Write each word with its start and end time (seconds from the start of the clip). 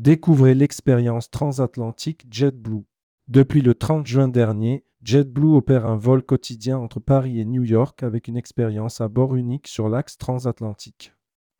Découvrez 0.00 0.54
l'expérience 0.54 1.30
transatlantique 1.30 2.24
JetBlue. 2.30 2.86
Depuis 3.28 3.60
le 3.60 3.74
30 3.74 4.06
juin 4.06 4.28
dernier, 4.28 4.82
JetBlue 5.02 5.56
opère 5.56 5.84
un 5.84 5.98
vol 5.98 6.22
quotidien 6.22 6.78
entre 6.78 7.00
Paris 7.00 7.38
et 7.38 7.44
New 7.44 7.64
York 7.64 8.02
avec 8.02 8.26
une 8.26 8.38
expérience 8.38 9.02
à 9.02 9.08
bord 9.08 9.36
unique 9.36 9.68
sur 9.68 9.90
l'axe 9.90 10.16
transatlantique. 10.16 11.12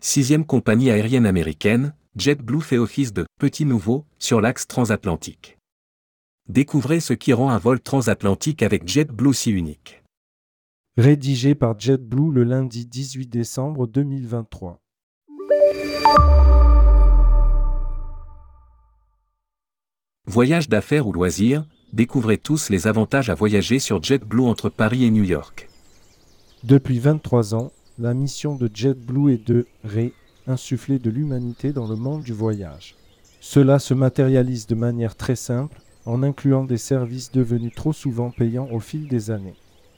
Sixième 0.02 0.46
compagnie 0.46 0.90
aérienne 0.90 1.26
américaine, 1.26 1.94
JetBlue 2.16 2.62
fait 2.62 2.78
office 2.78 3.12
de 3.12 3.26
petit 3.38 3.66
nouveau 3.66 4.06
sur 4.18 4.40
l'axe 4.40 4.66
transatlantique. 4.66 5.58
Découvrez 6.48 7.00
ce 7.00 7.12
qui 7.12 7.34
rend 7.34 7.50
un 7.50 7.58
vol 7.58 7.78
transatlantique 7.78 8.62
avec 8.62 8.88
JetBlue 8.88 9.34
si 9.34 9.50
unique. 9.50 10.02
Rédigé 10.96 11.54
par 11.54 11.78
JetBlue 11.78 12.32
le 12.32 12.44
lundi 12.44 12.86
18 12.86 13.26
décembre 13.26 13.86
2023. 13.86 14.80
Voyage 20.30 20.68
d'affaires 20.68 21.08
ou 21.08 21.12
loisirs, 21.12 21.64
découvrez 21.92 22.38
tous 22.38 22.70
les 22.70 22.86
avantages 22.86 23.30
à 23.30 23.34
voyager 23.34 23.80
sur 23.80 24.00
JetBlue 24.00 24.44
entre 24.44 24.68
Paris 24.68 25.04
et 25.04 25.10
New 25.10 25.24
York. 25.24 25.68
Depuis 26.62 27.00
23 27.00 27.56
ans, 27.56 27.72
la 27.98 28.14
mission 28.14 28.54
de 28.54 28.70
JetBlue 28.72 29.32
est 29.32 29.44
de 29.44 29.66
réinsuffler 29.82 31.00
de 31.00 31.10
l'humanité 31.10 31.72
dans 31.72 31.88
le 31.88 31.96
monde 31.96 32.22
du 32.22 32.32
voyage. 32.32 32.94
Cela 33.40 33.80
se 33.80 33.92
matérialise 33.92 34.68
de 34.68 34.76
manière 34.76 35.16
très 35.16 35.34
simple 35.34 35.80
en 36.06 36.22
incluant 36.22 36.62
des 36.62 36.78
services 36.78 37.32
devenus 37.32 37.74
trop 37.74 37.92
souvent 37.92 38.30
payants 38.30 38.68
au 38.70 38.78
fil 38.78 39.08
des 39.08 39.32
années. 39.32 39.56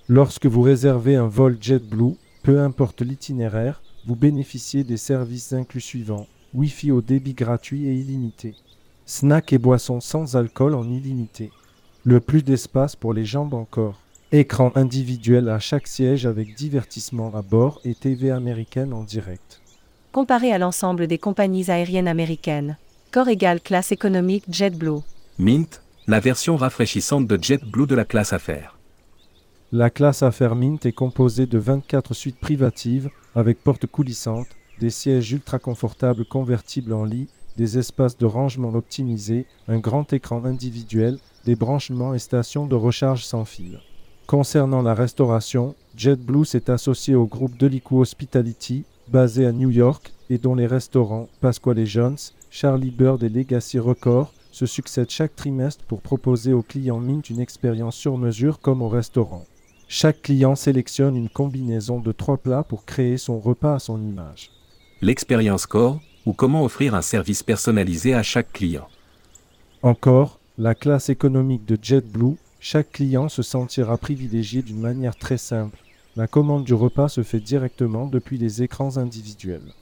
Lorsque 0.08 0.46
vous 0.46 0.62
réservez 0.62 1.14
un 1.14 1.28
vol 1.28 1.58
JetBlue, 1.60 2.16
peu 2.42 2.58
importe 2.58 3.02
l'itinéraire, 3.02 3.82
vous 4.06 4.16
bénéficiez 4.16 4.82
des 4.82 4.96
services 4.96 5.52
inclus 5.52 5.82
suivants 5.82 6.26
Wi-Fi 6.54 6.90
au 6.90 7.02
débit 7.02 7.34
gratuit 7.34 7.86
et 7.86 7.94
illimité, 7.94 8.54
snacks 9.06 9.52
et 9.52 9.58
boissons 9.58 10.00
sans 10.00 10.36
alcool 10.36 10.74
en 10.74 10.84
illimité, 10.84 11.50
le 12.04 12.20
plus 12.20 12.42
d'espace 12.42 12.96
pour 12.96 13.12
les 13.12 13.24
jambes 13.24 13.54
encore. 13.54 14.00
Écran 14.32 14.72
individuel 14.74 15.48
à 15.48 15.58
chaque 15.58 15.86
siège 15.86 16.24
avec 16.24 16.54
divertissement 16.54 17.32
à 17.34 17.42
bord 17.42 17.80
et 17.84 17.94
TV 17.94 18.30
américaine 18.30 18.94
en 18.94 19.02
direct. 19.02 19.60
Comparé 20.10 20.52
à 20.52 20.58
l'ensemble 20.58 21.06
des 21.06 21.18
compagnies 21.18 21.70
aériennes 21.70 22.08
américaines. 22.08 22.78
Corps 23.10 23.28
égal 23.28 23.60
classe 23.60 23.92
économique 23.92 24.44
JetBlue. 24.48 25.00
Mint, 25.38 25.82
la 26.06 26.20
version 26.20 26.56
rafraîchissante 26.56 27.26
de 27.26 27.42
JetBlue 27.42 27.86
de 27.86 27.94
la 27.94 28.04
classe 28.04 28.32
affaires. 28.32 28.78
La 29.70 29.90
classe 29.90 30.22
affaires 30.22 30.54
Mint 30.54 30.84
est 30.84 30.92
composée 30.92 31.46
de 31.46 31.58
24 31.58 32.14
suites 32.14 32.40
privatives 32.40 33.10
avec 33.34 33.62
portes 33.62 33.86
coulissantes, 33.86 34.48
des 34.80 34.90
sièges 34.90 35.32
ultra 35.32 35.58
confortables 35.58 36.24
convertibles 36.24 36.92
en 36.92 37.04
lit, 37.04 37.28
des 37.56 37.78
espaces 37.78 38.16
de 38.16 38.26
rangement 38.26 38.74
optimisés, 38.74 39.46
un 39.68 39.78
grand 39.78 40.12
écran 40.12 40.44
individuel 40.44 41.18
des 41.44 41.56
branchements 41.56 42.14
et 42.14 42.18
stations 42.18 42.66
de 42.66 42.74
recharge 42.74 43.24
sans 43.24 43.44
fil. 43.44 43.80
Concernant 44.26 44.82
la 44.82 44.94
restauration, 44.94 45.74
JetBlue 45.96 46.44
s'est 46.44 46.70
associé 46.70 47.14
au 47.14 47.26
groupe 47.26 47.58
Delico 47.58 48.00
Hospitality, 48.00 48.84
basé 49.08 49.46
à 49.46 49.52
New 49.52 49.70
York, 49.70 50.12
et 50.30 50.38
dont 50.38 50.54
les 50.54 50.66
restaurants 50.66 51.28
Pasquale 51.40 51.84
Jones, 51.84 52.16
Charlie 52.50 52.90
Bird 52.90 53.22
et 53.22 53.28
Legacy 53.28 53.78
Record 53.78 54.32
se 54.52 54.66
succèdent 54.66 55.10
chaque 55.10 55.36
trimestre 55.36 55.84
pour 55.84 56.00
proposer 56.00 56.52
aux 56.52 56.62
clients 56.62 57.00
Mint 57.00 57.28
une 57.30 57.40
expérience 57.40 57.96
sur 57.96 58.16
mesure 58.16 58.60
comme 58.60 58.82
au 58.82 58.88
restaurant. 58.88 59.44
Chaque 59.88 60.22
client 60.22 60.54
sélectionne 60.54 61.16
une 61.16 61.28
combinaison 61.28 62.00
de 62.00 62.12
trois 62.12 62.38
plats 62.38 62.62
pour 62.62 62.86
créer 62.86 63.18
son 63.18 63.38
repas 63.38 63.74
à 63.74 63.78
son 63.78 64.00
image. 64.00 64.50
L'expérience 65.02 65.66
Core, 65.66 66.00
ou 66.26 66.32
comment 66.32 66.64
offrir 66.64 66.94
un 66.94 67.02
service 67.02 67.42
personnalisé 67.42 68.14
à 68.14 68.22
chaque 68.22 68.52
client. 68.52 68.88
Encore, 69.82 70.38
la 70.58 70.74
classe 70.74 71.08
économique 71.08 71.64
de 71.64 71.78
JetBlue, 71.80 72.36
chaque 72.60 72.92
client 72.92 73.28
se 73.28 73.42
sentira 73.42 73.96
privilégié 73.98 74.62
d'une 74.62 74.80
manière 74.80 75.16
très 75.16 75.38
simple. 75.38 75.78
La 76.14 76.26
commande 76.26 76.64
du 76.64 76.74
repas 76.74 77.08
se 77.08 77.22
fait 77.22 77.40
directement 77.40 78.06
depuis 78.06 78.38
les 78.38 78.62
écrans 78.62 78.98
individuels. 78.98 79.72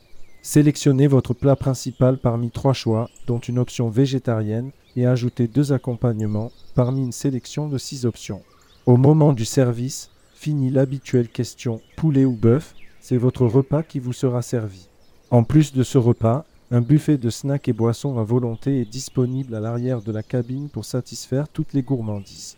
Sélectionnez 0.43 1.07
votre 1.07 1.35
plat 1.35 1.57
principal 1.57 2.17
parmi 2.17 2.51
trois 2.51 2.73
choix, 2.73 3.11
dont 3.27 3.41
une 3.41 3.59
option 3.59 3.91
végétarienne, 3.91 4.71
et 4.97 5.07
ajoutez 5.07 5.47
deux 5.47 5.73
accompagnements 5.73 6.51
parmi 6.75 7.03
une 7.03 7.13
sélection 7.13 7.69
de 7.69 7.79
six 7.79 8.07
options. 8.07 8.43
Au 8.87 8.97
moment 8.97 9.33
du 9.33 9.45
service, 9.45 10.11
finit 10.35 10.71
l'habituelle 10.71 11.29
question 11.29 11.83
poulet 11.97 12.25
ou 12.25 12.33
bœuf, 12.33 12.75
c'est 13.01 13.19
votre 13.19 13.45
repas 13.47 13.83
qui 13.83 13.99
vous 13.99 14.15
sera 14.15 14.41
servi. 14.41 14.90
En 15.31 15.45
plus 15.45 15.73
de 15.73 15.85
ce 15.85 15.97
repas, 15.97 16.45
un 16.73 16.81
buffet 16.81 17.17
de 17.17 17.31
snacks 17.31 17.69
et 17.69 17.73
boissons 17.73 18.19
à 18.19 18.25
volonté 18.25 18.81
est 18.81 18.91
disponible 18.91 19.55
à 19.55 19.61
l'arrière 19.61 20.03
de 20.03 20.11
la 20.11 20.25
cabine 20.25 20.69
pour 20.69 20.85
satisfaire 20.85 21.49
toutes 21.49 21.73
les 21.73 21.83
gourmandises. 21.83 22.57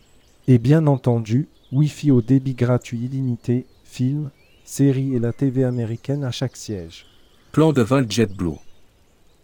Et 0.48 0.56
bien 0.56 0.86
entendu, 0.86 1.48
Wi-Fi 1.70 2.10
au 2.10 2.22
débit 2.22 2.54
gratuit 2.54 3.04
illimité, 3.04 3.66
films, 3.84 4.30
séries 4.64 5.14
et 5.14 5.18
la 5.18 5.34
TV 5.34 5.64
américaine 5.64 6.24
à 6.24 6.30
chaque 6.30 6.56
siège. 6.56 7.04
Plan 7.52 7.74
de 7.74 7.82
vol 7.82 8.10
JetBlue. 8.10 8.56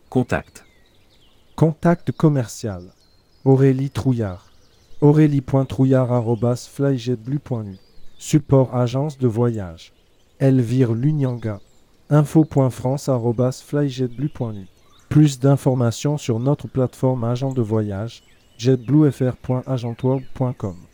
Contact. 0.08 0.64
Contact 1.54 2.12
commercial. 2.12 2.84
Aurélie 3.44 3.90
Trouillard. 3.90 4.50
aurélie.trouillard.flyjetblue.nu 5.02 7.76
Support 8.18 8.74
agence 8.74 9.18
de 9.18 9.28
voyage. 9.28 9.92
Elvire 10.40 10.94
Lunyanga 10.94 11.60
info.france.flyjetblue.nu. 12.10 14.66
Plus 15.08 15.40
d'informations 15.40 16.18
sur 16.18 16.38
notre 16.38 16.68
plateforme 16.68 17.24
agent 17.24 17.52
de 17.52 17.62
voyage 17.62 18.22
jetbluefr.agentworld.com. 18.58 20.87